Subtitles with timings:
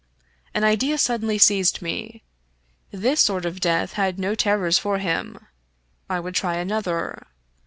[0.55, 2.23] An idea suddenly seized me.
[2.89, 5.45] This sort of death had no terrors for him.
[6.09, 7.27] I would try another.